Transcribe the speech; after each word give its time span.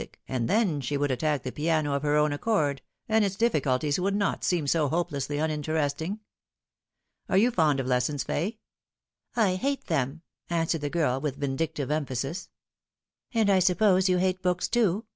ic, 0.01 0.19
and 0.27 0.49
then 0.49 0.81
she 0.81 0.97
would 0.97 1.11
attack 1.11 1.43
the 1.43 1.51
piano 1.51 1.93
of 1.93 2.01
her 2.01 2.17
own 2.17 2.33
accord, 2.33 2.81
and 3.07 3.23
its 3.23 3.35
difficulties 3.35 3.99
would 3.99 4.15
not 4.15 4.43
seem 4.43 4.65
so 4.65 4.87
hopelessly 4.87 5.37
uninteresting. 5.37 6.19
Are 7.29 7.37
you 7.37 7.51
fond 7.51 7.79
of 7.79 7.85
lessons, 7.85 8.23
Fay 8.23 8.57
?""I 9.35 9.53
hate 9.57 9.85
them," 9.85 10.23
answered 10.49 10.81
the 10.81 10.89
girl, 10.89 11.21
with 11.21 11.35
vindictive 11.35 11.91
emphasis." 11.91 12.49
And 13.35 13.47
I 13.47 13.59
suppose 13.59 14.09
you 14.09 14.17
hate 14.17 14.41
books 14.41 14.67
too 14.67 15.05